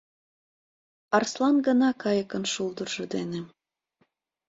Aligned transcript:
Арслан 1.17 1.55
гына 1.67 1.89
кайыкын 2.01 2.43
шулдыржо 2.53 3.03
дене 3.13 3.39